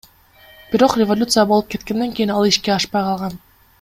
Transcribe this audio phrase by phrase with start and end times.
[0.71, 3.37] Бирок революция болуп кеткенден кийин ал ишке ашпай калган.